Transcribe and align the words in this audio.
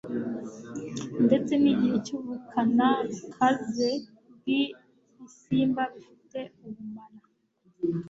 ndetse 1.25 1.51
n'igihe 1.61 1.97
cy'ubukana 2.05 2.87
bukaze 3.17 3.89
bw'ibisimba 4.33 5.83
bifite 5.93 6.39
ubumara 6.65 7.17